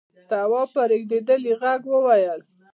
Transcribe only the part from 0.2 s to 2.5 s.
تواب په رېږديدلي غږ وويل: